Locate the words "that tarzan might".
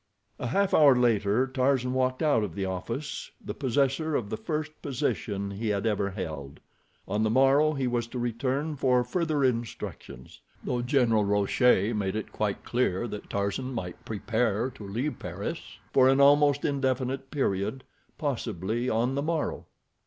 13.11-14.03